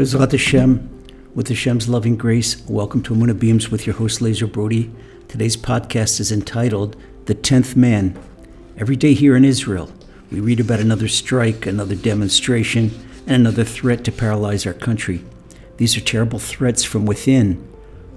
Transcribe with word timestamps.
Bezrat 0.00 0.32
Hashem, 0.32 0.88
with 1.34 1.48
Hashem's 1.48 1.86
loving 1.86 2.16
grace, 2.16 2.66
welcome 2.66 3.02
to 3.02 3.12
Emuna 3.12 3.38
Beams 3.38 3.70
with 3.70 3.86
your 3.86 3.96
host 3.96 4.20
Lazer 4.20 4.50
Brody. 4.50 4.90
Today's 5.28 5.58
podcast 5.58 6.20
is 6.20 6.32
entitled 6.32 6.96
The 7.26 7.34
Tenth 7.34 7.76
Man. 7.76 8.18
Every 8.78 8.96
day 8.96 9.12
here 9.12 9.36
in 9.36 9.44
Israel, 9.44 9.92
we 10.32 10.40
read 10.40 10.58
about 10.58 10.80
another 10.80 11.06
strike, 11.06 11.66
another 11.66 11.94
demonstration, 11.94 12.98
and 13.26 13.46
another 13.46 13.62
threat 13.62 14.02
to 14.04 14.10
paralyze 14.10 14.64
our 14.66 14.72
country. 14.72 15.22
These 15.76 15.98
are 15.98 16.00
terrible 16.00 16.38
threats 16.38 16.82
from 16.82 17.04
within, 17.04 17.62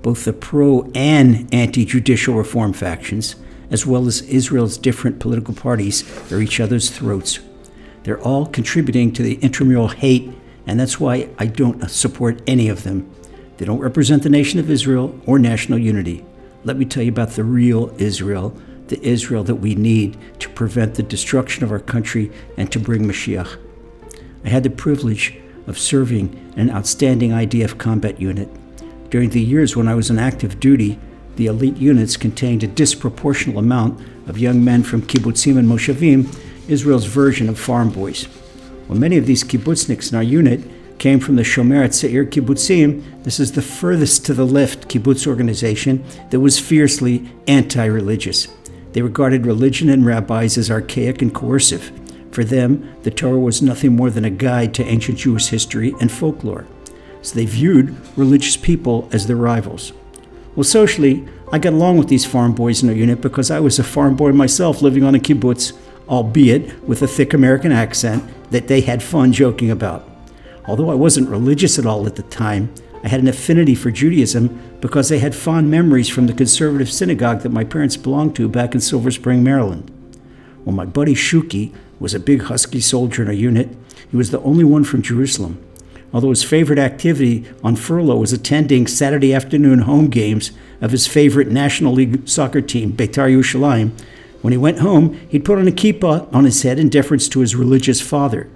both 0.01 0.23
the 0.23 0.31
pro 0.31 0.89
and 0.95 1.53
anti 1.53 1.83
judicial 1.83 2.35
reform 2.35 2.71
factions, 2.71 3.35
as 3.69 3.85
well 3.85 4.07
as 4.07 4.21
Israel's 4.21 4.77
different 4.77 5.19
political 5.19 5.53
parties, 5.53 6.31
are 6.31 6.39
each 6.39 6.61
other's 6.61 6.89
throats. 6.89 7.41
They're 8.03 8.21
all 8.21 8.45
contributing 8.45 9.11
to 9.11 9.21
the 9.21 9.35
intramural 9.41 9.89
hate 9.89 10.33
and 10.65 10.79
that's 10.79 10.99
why 10.99 11.29
I 11.37 11.45
don't 11.47 11.89
support 11.89 12.41
any 12.47 12.69
of 12.69 12.83
them. 12.83 13.09
They 13.57 13.65
don't 13.65 13.79
represent 13.79 14.23
the 14.23 14.29
nation 14.29 14.59
of 14.59 14.69
Israel 14.69 15.19
or 15.25 15.37
national 15.37 15.79
unity. 15.79 16.25
Let 16.63 16.77
me 16.77 16.85
tell 16.85 17.03
you 17.03 17.11
about 17.11 17.31
the 17.31 17.43
real 17.43 17.93
Israel, 17.97 18.57
the 18.87 19.01
Israel 19.01 19.43
that 19.43 19.55
we 19.55 19.75
need 19.75 20.17
to 20.39 20.49
prevent 20.49 20.95
the 20.95 21.03
destruction 21.03 21.63
of 21.63 21.71
our 21.71 21.79
country 21.79 22.31
and 22.57 22.71
to 22.71 22.79
bring 22.79 23.03
Mashiach. 23.03 23.57
I 24.45 24.49
had 24.49 24.63
the 24.63 24.69
privilege 24.69 25.37
of 25.67 25.77
serving 25.77 26.53
an 26.57 26.69
outstanding 26.69 27.31
IDF 27.31 27.77
combat 27.77 28.19
unit. 28.19 28.49
During 29.09 29.29
the 29.29 29.41
years 29.41 29.75
when 29.75 29.87
I 29.87 29.95
was 29.95 30.09
on 30.09 30.19
active 30.19 30.59
duty, 30.59 30.99
the 31.35 31.47
elite 31.47 31.77
units 31.77 32.17
contained 32.17 32.63
a 32.63 32.67
disproportional 32.67 33.57
amount 33.57 33.99
of 34.27 34.37
young 34.37 34.63
men 34.63 34.83
from 34.83 35.01
kibbutzim 35.01 35.57
and 35.57 35.67
moshavim, 35.67 36.33
Israel's 36.67 37.05
version 37.05 37.49
of 37.49 37.59
farm 37.59 37.89
boys. 37.89 38.27
Well, 38.87 38.97
many 38.97 39.17
of 39.17 39.25
these 39.25 39.43
kibbutzniks 39.43 40.11
in 40.11 40.17
our 40.17 40.23
unit 40.23 40.61
came 40.99 41.19
from 41.19 41.35
the 41.35 41.43
Shomer 41.43 41.87
Tzeir 41.87 42.25
Kibbutzim. 42.25 43.23
This 43.23 43.39
is 43.39 43.53
the 43.53 43.61
furthest 43.61 44.25
to 44.25 44.33
the 44.33 44.45
left 44.45 44.87
kibbutz 44.87 45.25
organization 45.25 46.03
that 46.29 46.39
was 46.39 46.59
fiercely 46.59 47.31
anti 47.47 47.85
religious. 47.85 48.47
They 48.91 49.01
regarded 49.01 49.45
religion 49.45 49.89
and 49.89 50.05
rabbis 50.05 50.57
as 50.57 50.69
archaic 50.69 51.21
and 51.21 51.33
coercive. 51.33 51.91
For 52.31 52.43
them, 52.43 52.95
the 53.03 53.11
Torah 53.11 53.39
was 53.39 53.61
nothing 53.61 53.95
more 53.95 54.09
than 54.09 54.25
a 54.25 54.29
guide 54.29 54.73
to 54.75 54.85
ancient 54.85 55.19
Jewish 55.19 55.47
history 55.47 55.93
and 55.99 56.11
folklore. 56.11 56.65
So 57.21 57.35
they 57.35 57.45
viewed 57.45 57.95
religious 58.17 58.57
people 58.57 59.07
as 59.11 59.27
their 59.27 59.35
rivals. 59.35 59.93
Well, 60.55 60.63
socially, 60.63 61.27
I 61.51 61.59
got 61.59 61.73
along 61.73 61.97
with 61.97 62.09
these 62.09 62.25
farm 62.25 62.53
boys 62.53 62.83
in 62.83 62.89
our 62.89 62.95
unit 62.95 63.21
because 63.21 63.49
I 63.49 63.59
was 63.59 63.79
a 63.79 63.83
farm 63.83 64.15
boy 64.15 64.31
myself 64.31 64.81
living 64.81 65.03
on 65.03 65.15
a 65.15 65.19
kibbutz 65.19 65.73
albeit 66.07 66.83
with 66.87 67.01
a 67.01 67.07
thick 67.07 67.33
American 67.33 67.71
accent 67.71 68.23
that 68.51 68.67
they 68.67 68.81
had 68.81 69.01
fun 69.01 69.33
joking 69.33 69.71
about. 69.71 70.09
Although 70.65 70.89
I 70.89 70.95
wasn't 70.95 71.29
religious 71.29 71.77
at 71.77 71.85
all 71.85 72.05
at 72.07 72.15
the 72.15 72.23
time, 72.23 72.73
I 73.03 73.09
had 73.09 73.19
an 73.19 73.27
affinity 73.27 73.75
for 73.75 73.91
Judaism 73.91 74.77
because 74.79 75.11
I 75.11 75.17
had 75.17 75.35
fond 75.35 75.69
memories 75.69 76.07
from 76.07 76.27
the 76.27 76.33
conservative 76.33 76.89
synagogue 76.89 77.41
that 77.41 77.51
my 77.51 77.65
parents 77.65 77.97
belonged 77.97 78.35
to 78.37 78.47
back 78.47 78.73
in 78.73 78.79
Silver 78.79 79.11
Spring, 79.11 79.43
Maryland. 79.43 79.91
Well, 80.63 80.75
my 80.75 80.85
buddy 80.85 81.13
Shuki 81.13 81.73
was 81.99 82.13
a 82.13 82.19
big 82.19 82.43
husky 82.43 82.79
soldier 82.79 83.23
in 83.23 83.27
our 83.27 83.33
unit. 83.33 83.69
He 84.09 84.15
was 84.15 84.31
the 84.31 84.39
only 84.41 84.63
one 84.63 84.85
from 84.85 85.01
Jerusalem. 85.01 85.61
Although 86.13 86.29
his 86.29 86.43
favorite 86.43 86.79
activity 86.79 87.45
on 87.63 87.75
furlough 87.75 88.17
was 88.17 88.31
attending 88.31 88.87
Saturday 88.87 89.33
afternoon 89.33 89.79
home 89.79 90.09
games 90.09 90.51
of 90.79 90.91
his 90.91 91.07
favorite 91.07 91.49
National 91.49 91.91
League 91.91 92.27
soccer 92.29 92.61
team, 92.61 92.93
Beitar 92.93 93.29
Yerushalayim, 93.29 93.91
when 94.43 94.51
he 94.51 94.57
went 94.57 94.79
home, 94.79 95.13
he'd 95.29 95.45
put 95.45 95.57
on 95.57 95.69
a 95.69 95.71
kippah 95.71 96.31
on 96.33 96.43
his 96.43 96.63
head 96.63 96.77
in 96.77 96.89
deference 96.89 97.29
to 97.29 97.39
his 97.39 97.55
religious 97.55 98.01
father. 98.01 98.49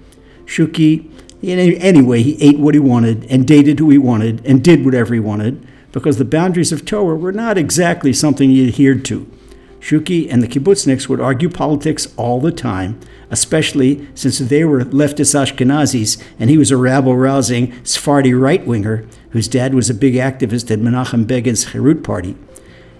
Shuki, 0.45 1.09
anyway, 1.41 2.21
he 2.21 2.37
ate 2.43 2.59
what 2.59 2.75
he 2.75 2.79
wanted 2.79 3.23
and 3.29 3.47
dated 3.47 3.79
who 3.79 3.89
he 3.89 3.97
wanted 3.97 4.45
and 4.45 4.61
did 4.61 4.83
whatever 4.83 5.13
he 5.13 5.21
wanted 5.21 5.65
because 5.93 6.17
the 6.17 6.25
boundaries 6.25 6.73
of 6.73 6.83
Torah 6.83 7.15
were 7.15 7.31
not 7.31 7.57
exactly 7.57 8.11
something 8.11 8.49
he 8.49 8.67
adhered 8.67 9.05
to. 9.05 9.31
Shuki 9.79 10.27
and 10.29 10.43
the 10.43 10.47
kibbutzniks 10.49 11.07
would 11.07 11.21
argue 11.21 11.49
politics 11.49 12.13
all 12.17 12.41
the 12.41 12.51
time, 12.51 12.99
especially 13.29 14.05
since 14.13 14.39
they 14.39 14.65
were 14.65 14.83
leftist 14.83 15.35
Ashkenazis 15.35 16.21
and 16.37 16.49
he 16.49 16.57
was 16.57 16.69
a 16.69 16.75
rabble 16.75 17.15
rousing 17.15 17.73
Sephardi 17.85 18.33
right 18.33 18.67
winger 18.67 19.05
whose 19.29 19.47
dad 19.47 19.73
was 19.73 19.89
a 19.89 19.93
big 19.93 20.15
activist 20.15 20.69
at 20.69 20.79
Menachem 20.79 21.25
Begin's 21.25 21.67
Herut 21.67 22.03
party. 22.03 22.35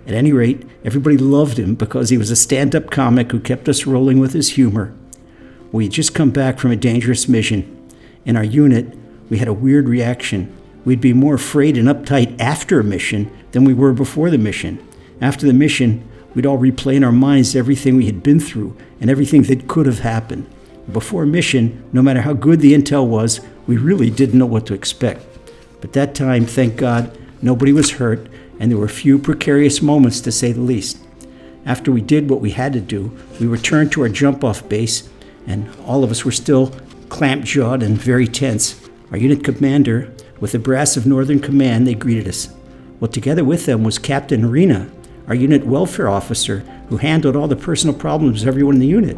At 0.08 0.14
any 0.14 0.32
rate, 0.32 0.64
everybody 0.86 1.18
loved 1.18 1.60
him 1.60 1.76
because 1.76 2.10
he 2.10 2.18
was 2.18 2.32
a 2.32 2.36
stand 2.38 2.74
up 2.74 2.90
comic 2.90 3.30
who 3.32 3.42
kept 3.42 3.68
us 3.68 3.86
rolling 3.86 4.20
with 4.20 4.32
his 4.32 4.52
humor. 4.52 4.94
We 5.74 5.84
had 5.84 5.92
just 5.92 6.16
come 6.16 6.32
back 6.32 6.60
from 6.60 6.72
a 6.72 6.78
dangerous 6.78 7.28
mission. 7.28 7.74
In 8.24 8.38
our 8.38 8.44
unit, 8.44 8.98
we 9.30 9.40
had 9.40 9.50
a 9.50 9.54
weird 9.54 9.90
reaction. 9.90 10.56
We'd 10.86 11.02
be 11.02 11.12
more 11.12 11.36
afraid 11.36 11.76
and 11.76 11.90
uptight 11.90 12.40
after 12.40 12.80
a 12.80 12.86
mission 12.86 13.30
than 13.52 13.66
we 13.66 13.74
were 13.74 13.92
before 13.92 14.30
the 14.30 14.38
mission. 14.38 14.80
After 15.20 15.46
the 15.46 15.52
mission, 15.52 16.08
we'd 16.34 16.46
all 16.46 16.58
replay 16.58 16.96
in 16.96 17.04
our 17.04 17.12
minds 17.12 17.54
everything 17.54 17.98
we 17.98 18.06
had 18.06 18.24
been 18.24 18.40
through 18.40 18.78
and 19.02 19.10
everything 19.10 19.42
that 19.44 19.68
could 19.68 19.88
have 19.88 20.00
happened. 20.00 20.50
Before 20.90 21.24
a 21.24 21.28
mission, 21.28 21.84
no 21.92 22.02
matter 22.02 22.22
how 22.22 22.32
good 22.32 22.62
the 22.62 22.74
intel 22.74 23.06
was, 23.06 23.42
we 23.68 23.76
really 23.76 24.10
didn't 24.10 24.40
know 24.40 24.46
what 24.46 24.66
to 24.68 24.74
expect. 24.74 25.26
But 25.82 25.92
that 25.94 26.16
time, 26.16 26.46
thank 26.46 26.78
God, 26.78 27.18
nobody 27.42 27.74
was 27.74 27.92
hurt 27.92 28.30
and 28.60 28.72
there 28.72 28.78
were 28.78 28.86
a 28.86 28.90
few 28.90 29.20
precarious 29.20 29.82
moments 29.82 30.22
to 30.22 30.32
say 30.32 30.52
the 30.52 30.62
least. 30.62 31.00
After 31.66 31.92
we 31.92 32.02
did 32.02 32.30
what 32.30 32.42
we 32.42 32.52
had 32.52 32.74
to 32.74 32.80
do, 32.80 33.18
we 33.40 33.48
returned 33.48 33.92
to 33.92 34.02
our 34.02 34.10
jump 34.10 34.44
off 34.44 34.68
base, 34.70 35.10
and 35.46 35.70
all 35.86 36.04
of 36.04 36.12
us 36.12 36.24
were 36.24 36.32
still 36.32 36.74
clamped 37.10 37.46
jawed 37.46 37.84
and 37.84 37.98
very 37.98 38.28
tense. 38.28 38.80
Our 39.12 39.18
unit 39.18 39.44
commander, 39.44 40.14
with 40.40 40.52
the 40.52 40.60
brass 40.60 40.98
of 40.98 41.06
Northern 41.06 41.40
Command, 41.40 41.88
they 41.88 41.94
greeted 41.94 42.28
us. 42.28 42.50
Well, 43.00 43.12
together 43.12 43.44
with 43.44 43.66
them 43.66 43.84
was 43.84 44.00
Captain 44.00 44.50
Rena, 44.50 44.90
our 45.28 45.36
unit 45.36 45.66
welfare 45.66 46.10
officer, 46.10 46.60
who 46.90 46.98
handled 46.98 47.36
all 47.36 47.48
the 47.48 47.56
personal 47.56 47.96
problems 47.96 48.42
of 48.42 48.48
everyone 48.48 48.76
in 48.76 48.82
the 48.82 48.88
unit. 48.88 49.18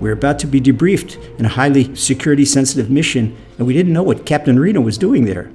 We 0.00 0.08
were 0.08 0.14
about 0.14 0.38
to 0.40 0.46
be 0.46 0.60
debriefed 0.60 1.38
in 1.38 1.44
a 1.44 1.50
highly 1.50 1.94
security 1.94 2.44
sensitive 2.44 2.90
mission, 2.90 3.36
and 3.58 3.66
we 3.66 3.74
didn't 3.74 3.92
know 3.92 4.02
what 4.02 4.26
Captain 4.26 4.58
Rena 4.58 4.80
was 4.80 4.98
doing 4.98 5.24
there. 5.24 5.50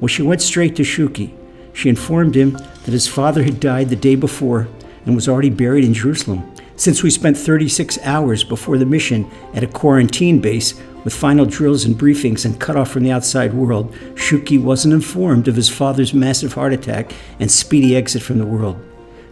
Well, 0.00 0.08
she 0.08 0.22
went 0.22 0.42
straight 0.42 0.76
to 0.76 0.82
Shuki. 0.82 1.34
She 1.78 1.88
informed 1.88 2.34
him 2.34 2.54
that 2.54 2.90
his 2.90 3.06
father 3.06 3.44
had 3.44 3.60
died 3.60 3.88
the 3.88 3.94
day 3.94 4.16
before 4.16 4.66
and 5.06 5.14
was 5.14 5.28
already 5.28 5.48
buried 5.48 5.84
in 5.84 5.94
Jerusalem. 5.94 6.52
Since 6.74 7.04
we 7.04 7.10
spent 7.10 7.36
36 7.36 8.00
hours 8.02 8.42
before 8.42 8.78
the 8.78 8.84
mission 8.84 9.30
at 9.54 9.62
a 9.62 9.68
quarantine 9.68 10.40
base 10.40 10.74
with 11.04 11.14
final 11.14 11.46
drills 11.46 11.84
and 11.84 11.94
briefings 11.94 12.44
and 12.44 12.58
cut 12.58 12.74
off 12.74 12.90
from 12.90 13.04
the 13.04 13.12
outside 13.12 13.54
world, 13.54 13.94
Shuki 14.16 14.60
wasn't 14.60 14.92
informed 14.92 15.46
of 15.46 15.54
his 15.54 15.68
father's 15.68 16.12
massive 16.12 16.54
heart 16.54 16.72
attack 16.72 17.12
and 17.38 17.48
speedy 17.48 17.94
exit 17.94 18.22
from 18.22 18.38
the 18.38 18.46
world. 18.46 18.84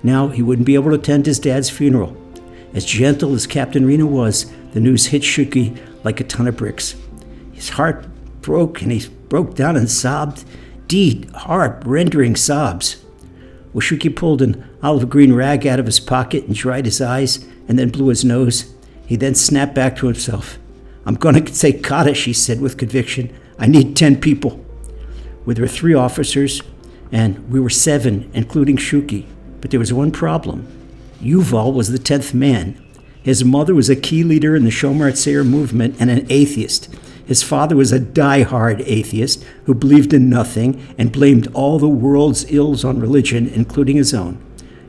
Now 0.04 0.28
he 0.28 0.40
wouldn't 0.42 0.66
be 0.66 0.76
able 0.76 0.90
to 0.90 1.00
attend 1.00 1.26
his 1.26 1.40
dad's 1.40 1.68
funeral. 1.68 2.16
As 2.74 2.84
gentle 2.84 3.34
as 3.34 3.48
Captain 3.48 3.84
Rena 3.84 4.06
was, 4.06 4.46
the 4.70 4.78
news 4.78 5.06
hit 5.06 5.22
Shuki 5.22 5.76
like 6.04 6.20
a 6.20 6.24
ton 6.24 6.46
of 6.46 6.56
bricks. 6.56 6.94
His 7.50 7.70
heart 7.70 8.06
broke 8.40 8.82
and 8.82 8.92
he 8.92 9.08
broke 9.28 9.56
down 9.56 9.76
and 9.76 9.90
sobbed 9.90 10.44
deep, 10.88 11.30
heart 11.32 11.82
rendering 11.84 12.36
sobs. 12.36 13.04
Washuki 13.74 14.14
pulled 14.14 14.40
an 14.40 14.64
olive 14.82 15.10
green 15.10 15.34
rag 15.34 15.66
out 15.66 15.78
of 15.78 15.86
his 15.86 16.00
pocket 16.00 16.44
and 16.44 16.54
dried 16.54 16.86
his 16.86 17.00
eyes 17.00 17.46
and 17.68 17.78
then 17.78 17.90
blew 17.90 18.08
his 18.08 18.24
nose. 18.24 18.72
He 19.06 19.16
then 19.16 19.34
snapped 19.34 19.74
back 19.74 19.96
to 19.96 20.06
himself. 20.06 20.58
I'm 21.04 21.14
going 21.14 21.44
to 21.44 21.54
say 21.54 21.72
Kaddish, 21.72 22.24
he 22.24 22.32
said 22.32 22.60
with 22.60 22.78
conviction. 22.78 23.34
I 23.58 23.66
need 23.66 23.96
10 23.96 24.20
people. 24.20 24.64
Well, 25.44 25.54
there 25.54 25.62
were 25.62 25.68
three 25.68 25.94
officers, 25.94 26.60
and 27.12 27.48
we 27.50 27.60
were 27.60 27.70
seven, 27.70 28.30
including 28.34 28.76
Shuki. 28.76 29.26
But 29.60 29.70
there 29.70 29.80
was 29.80 29.92
one 29.92 30.10
problem. 30.10 30.66
Yuval 31.20 31.72
was 31.72 31.90
the 31.90 31.98
10th 31.98 32.34
man. 32.34 32.82
His 33.22 33.44
mother 33.44 33.74
was 33.74 33.88
a 33.88 33.96
key 33.96 34.24
leader 34.24 34.56
in 34.56 34.64
the 34.64 34.70
Shomer 34.70 35.12
Tzeir 35.12 35.46
movement 35.46 35.96
and 36.00 36.10
an 36.10 36.26
atheist. 36.28 36.88
His 37.26 37.42
father 37.42 37.74
was 37.74 37.90
a 37.90 37.98
die-hard 37.98 38.82
atheist 38.82 39.44
who 39.64 39.74
believed 39.74 40.14
in 40.14 40.30
nothing 40.30 40.86
and 40.96 41.10
blamed 41.10 41.48
all 41.52 41.78
the 41.78 41.88
world's 41.88 42.50
ills 42.50 42.84
on 42.84 43.00
religion, 43.00 43.48
including 43.48 43.96
his 43.96 44.14
own. 44.14 44.38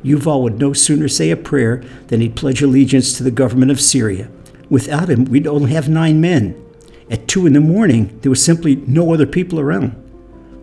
Yuval 0.03 0.43
would 0.43 0.59
no 0.59 0.71
sooner 0.71 1.07
say 1.07 1.31
a 1.31 1.35
prayer 1.35 1.83
than 2.07 2.21
he'd 2.21 2.35
pledge 2.35 2.61
allegiance 2.61 3.17
to 3.17 3.23
the 3.23 3.31
government 3.31 3.71
of 3.71 3.81
Syria. 3.81 4.29
Without 4.69 5.09
him, 5.09 5.25
we'd 5.25 5.47
only 5.47 5.71
have 5.71 5.89
nine 5.89 6.21
men. 6.21 6.55
At 7.09 7.27
two 7.27 7.47
in 7.47 7.53
the 7.53 7.59
morning, 7.59 8.19
there 8.21 8.29
was 8.29 8.43
simply 8.43 8.75
no 8.75 9.13
other 9.13 9.25
people 9.25 9.59
around. 9.59 9.95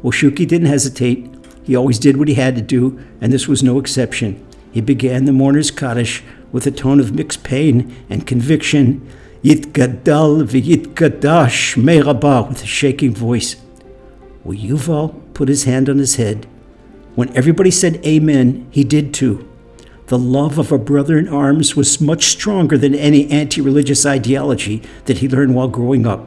Well, 0.02 0.12
didn't 0.46 0.66
hesitate. 0.66 1.28
He 1.64 1.74
always 1.74 1.98
did 1.98 2.18
what 2.18 2.28
he 2.28 2.34
had 2.34 2.54
to 2.54 2.62
do, 2.62 3.00
and 3.20 3.32
this 3.32 3.48
was 3.48 3.62
no 3.62 3.80
exception. 3.80 4.46
He 4.70 4.80
began 4.80 5.24
the 5.24 5.32
mourner's 5.32 5.70
Kaddish 5.70 6.22
with 6.52 6.66
a 6.66 6.70
tone 6.70 7.00
of 7.00 7.14
mixed 7.14 7.42
pain 7.42 7.96
and 8.08 8.26
conviction 8.26 9.08
Yitgadal 9.44 10.42
v'yitgadash 10.48 11.76
me'rabah, 11.76 12.48
with 12.48 12.62
a 12.62 12.66
shaking 12.66 13.14
voice. 13.14 13.56
Well, 14.42 14.56
Yuval 14.56 15.20
put 15.34 15.50
his 15.50 15.64
hand 15.64 15.90
on 15.90 15.98
his 15.98 16.16
head. 16.16 16.46
When 17.14 17.28
everybody 17.36 17.70
said 17.70 18.04
amen, 18.06 18.66
he 18.70 18.84
did 18.84 19.12
too. 19.12 19.46
The 20.06 20.18
love 20.18 20.58
of 20.58 20.72
a 20.72 20.78
brother 20.78 21.18
in 21.18 21.28
arms 21.28 21.76
was 21.76 22.00
much 22.00 22.24
stronger 22.24 22.78
than 22.78 22.94
any 22.94 23.30
anti 23.30 23.60
religious 23.60 24.06
ideology 24.06 24.82
that 25.04 25.18
he 25.18 25.28
learned 25.28 25.54
while 25.54 25.68
growing 25.68 26.06
up. 26.06 26.26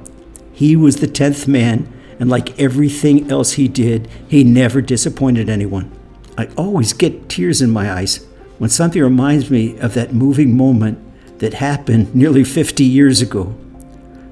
He 0.54 0.75
was 0.75 0.98
the 0.98 1.08
tenth 1.08 1.48
man, 1.48 1.92
and 2.19 2.30
like 2.30 2.60
everything 2.60 3.31
else 3.31 3.54
he 3.54 3.68
did, 3.68 4.08
he 4.28 4.44
never 4.44 4.80
disappointed 4.80 5.50
anyone. 5.50 5.92
I 6.38 6.50
always 6.56 6.94
get 6.94 7.30
tears 7.30 7.64
in 7.64 7.72
my 7.72 7.92
eyes 7.92 8.28
when 8.60 8.69
something 8.69 9.02
reminds 9.02 9.50
me 9.50 9.75
of 9.80 9.96
that 9.96 10.14
moving 10.14 10.56
moment 10.56 11.00
that 11.39 11.54
happened 11.56 12.13
nearly 12.16 12.44
50 12.44 12.84
years 12.84 13.22
ago. 13.22 13.56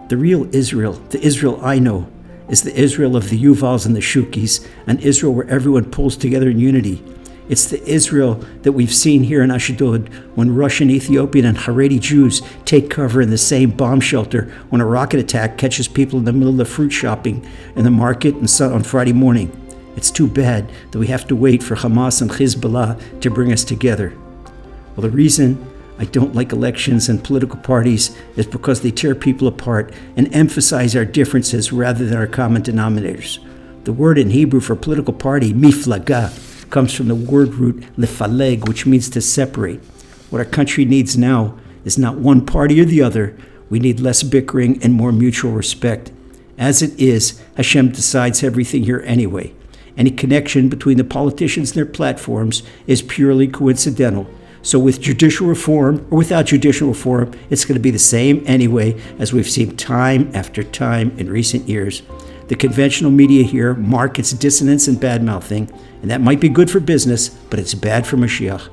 The 0.09 0.17
real 0.17 0.53
Israel, 0.53 0.93
the 1.09 1.21
Israel 1.21 1.59
I 1.63 1.79
know, 1.79 2.07
is 2.49 2.61
the 2.61 2.75
Israel 2.79 3.15
of 3.15 3.29
the 3.29 3.41
Yuvals 3.41 3.85
and 3.85 3.95
the 3.95 4.01
Shukis, 4.01 4.67
an 4.85 4.99
Israel 4.99 5.33
where 5.33 5.49
everyone 5.49 5.89
pulls 5.89 6.15
together 6.15 6.49
in 6.49 6.59
unity. 6.59 7.03
It's 7.47 7.65
the 7.65 7.83
Israel 7.87 8.35
that 8.63 8.71
we've 8.71 8.93
seen 8.93 9.23
here 9.23 9.43
in 9.43 9.51
Ashdod 9.51 10.09
when 10.35 10.55
Russian, 10.55 10.89
Ethiopian, 10.89 11.45
and 11.45 11.57
Haredi 11.57 11.99
Jews 11.99 12.41
take 12.65 12.89
cover 12.89 13.21
in 13.21 13.29
the 13.29 13.37
same 13.37 13.69
bomb 13.69 13.99
shelter 13.99 14.51
when 14.69 14.81
a 14.81 14.85
rocket 14.85 15.19
attack 15.19 15.57
catches 15.57 15.87
people 15.87 16.17
in 16.17 16.25
the 16.25 16.33
middle 16.33 16.59
of 16.59 16.67
fruit 16.67 16.89
shopping 16.89 17.47
in 17.75 17.83
the 17.83 17.91
market 17.91 18.35
on 18.61 18.83
Friday 18.83 19.13
morning. 19.13 19.51
It's 19.95 20.11
too 20.11 20.27
bad 20.27 20.71
that 20.91 20.99
we 20.99 21.07
have 21.07 21.27
to 21.27 21.35
wait 21.35 21.61
for 21.61 21.75
Hamas 21.75 22.21
and 22.21 22.31
Hezbollah 22.31 23.21
to 23.21 23.29
bring 23.29 23.53
us 23.53 23.63
together. 23.63 24.13
Well, 24.95 25.03
the 25.03 25.09
reason 25.09 25.65
I 25.97 26.05
don't 26.05 26.35
like 26.35 26.51
elections 26.51 27.07
and 27.07 27.23
political 27.23 27.57
parties 27.59 28.15
is 28.35 28.45
because 28.45 28.81
they 28.81 28.91
tear 28.91 29.15
people 29.15 29.47
apart 29.47 29.93
and 30.17 30.33
emphasize 30.35 30.95
our 30.95 31.05
differences 31.05 31.71
rather 31.71 32.05
than 32.05 32.17
our 32.17 32.27
common 32.27 32.63
denominators. 32.63 33.39
The 33.85 33.93
word 33.93 34.17
in 34.17 34.31
Hebrew 34.31 34.59
for 34.59 34.75
political 34.75 35.13
party, 35.13 35.53
miflaga, 35.53 36.33
comes 36.69 36.93
from 36.93 37.07
the 37.07 37.15
word 37.15 37.53
root 37.53 37.83
lefaleg, 37.97 38.67
which 38.67 38.85
means 38.85 39.09
to 39.11 39.21
separate. 39.21 39.79
What 40.29 40.39
our 40.39 40.45
country 40.45 40.83
needs 40.83 41.17
now 41.17 41.57
is 41.85 41.97
not 41.97 42.17
one 42.17 42.45
party 42.45 42.81
or 42.81 42.85
the 42.85 43.01
other. 43.01 43.37
We 43.69 43.79
need 43.79 43.99
less 43.99 44.23
bickering 44.23 44.83
and 44.83 44.93
more 44.93 45.11
mutual 45.11 45.51
respect. 45.51 46.11
As 46.57 46.81
it 46.81 46.99
is, 46.99 47.41
Hashem 47.55 47.91
decides 47.91 48.43
everything 48.43 48.83
here 48.83 49.03
anyway. 49.05 49.53
Any 49.97 50.11
connection 50.11 50.67
between 50.67 50.97
the 50.97 51.03
politicians 51.03 51.71
and 51.71 51.77
their 51.77 51.85
platforms 51.85 52.63
is 52.87 53.01
purely 53.01 53.47
coincidental. 53.47 54.27
So, 54.65 54.79
with 54.79 54.99
judicial 54.99 55.45
reform 55.45 56.07
or 56.09 56.17
without 56.17 56.47
judicial 56.47 56.87
reform, 56.87 57.31
it's 57.51 57.65
going 57.65 57.75
to 57.75 57.79
be 57.79 57.91
the 57.91 57.99
same 57.99 58.43
anyway, 58.47 58.99
as 59.19 59.31
we've 59.31 59.47
seen 59.47 59.77
time 59.77 60.31
after 60.33 60.63
time 60.63 61.15
in 61.19 61.29
recent 61.29 61.69
years. 61.69 62.01
The 62.47 62.55
conventional 62.55 63.11
media 63.11 63.43
here 63.43 63.75
markets 63.75 64.31
dissonance 64.31 64.87
and 64.87 64.99
bad 64.99 65.21
mouthing, 65.21 65.71
and 66.01 66.09
that 66.09 66.19
might 66.19 66.39
be 66.39 66.49
good 66.49 66.71
for 66.71 66.79
business, 66.79 67.29
but 67.29 67.59
it's 67.59 67.75
bad 67.75 68.07
for 68.07 68.17
Mashiach. 68.17 68.67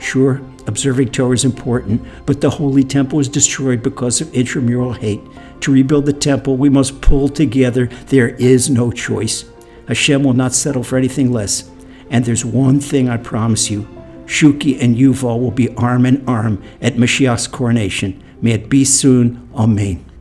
Sure, 0.00 0.40
observing 0.66 1.10
Torah 1.10 1.34
is 1.34 1.44
important, 1.44 2.02
but 2.24 2.40
the 2.40 2.48
Holy 2.48 2.82
Temple 2.82 3.18
was 3.18 3.28
destroyed 3.28 3.82
because 3.82 4.22
of 4.22 4.32
intramural 4.34 4.94
hate. 4.94 5.20
To 5.60 5.72
rebuild 5.74 6.06
the 6.06 6.14
temple, 6.14 6.56
we 6.56 6.70
must 6.70 7.02
pull 7.02 7.28
together. 7.28 7.84
There 8.06 8.30
is 8.30 8.70
no 8.70 8.90
choice. 8.90 9.44
Hashem 9.88 10.24
will 10.24 10.32
not 10.32 10.54
settle 10.54 10.82
for 10.82 10.96
anything 10.96 11.30
less. 11.30 11.70
And 12.08 12.24
there's 12.24 12.46
one 12.46 12.80
thing 12.80 13.10
I 13.10 13.18
promise 13.18 13.70
you 13.70 13.86
Shuki 14.26 14.80
and 14.80 14.96
Yuval 14.96 15.40
will 15.40 15.50
be 15.50 15.74
arm 15.76 16.06
in 16.06 16.26
arm 16.28 16.62
at 16.80 16.94
Mashiach's 16.94 17.46
coronation. 17.46 18.22
May 18.40 18.52
it 18.52 18.68
be 18.68 18.84
soon. 18.84 19.48
Amen. 19.54 20.11